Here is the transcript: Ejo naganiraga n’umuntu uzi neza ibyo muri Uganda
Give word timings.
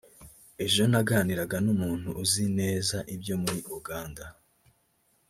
Ejo 0.65 0.81
naganiraga 0.91 1.57
n’umuntu 1.65 2.09
uzi 2.21 2.45
neza 2.59 2.97
ibyo 3.15 3.35
muri 3.41 3.59
Uganda 3.77 4.23